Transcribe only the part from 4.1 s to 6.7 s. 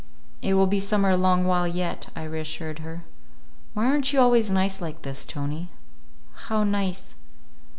you always nice like this, Tony?" "How